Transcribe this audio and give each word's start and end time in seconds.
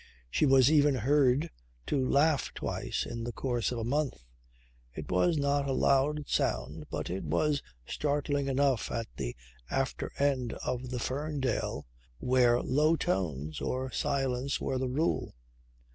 She 0.31 0.47
was 0.47 0.71
even 0.71 0.95
heard 0.95 1.51
to 1.85 2.09
laugh 2.09 2.51
twice 2.55 3.05
in 3.05 3.23
the 3.23 3.31
course 3.31 3.71
of 3.71 3.77
a 3.77 3.83
month. 3.83 4.23
It 4.95 5.11
was 5.11 5.37
not 5.37 5.67
a 5.69 5.73
loud 5.73 6.27
sound 6.27 6.87
but 6.89 7.11
it 7.11 7.23
was 7.23 7.61
startling 7.85 8.47
enough 8.47 8.89
at 8.89 9.05
the 9.17 9.35
after 9.69 10.11
end 10.17 10.53
of 10.65 10.89
the 10.89 10.97
Ferndale 10.97 11.85
where 12.17 12.63
low 12.63 12.95
tones 12.95 13.61
or 13.61 13.91
silence 13.91 14.59
were 14.59 14.79
the 14.79 14.89
rule. 14.89 15.35